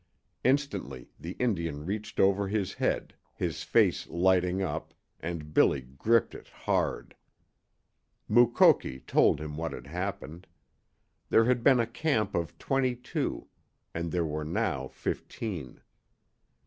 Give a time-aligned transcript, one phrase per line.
[0.43, 6.47] Instantly the Indian reached over his hand, his face lighting up, and Billy gripped it
[6.47, 7.15] hard.
[8.27, 10.47] Mukoki told him what had happened.
[11.29, 13.45] There had been a camp of twenty two,
[13.93, 15.81] and there were now fifteen.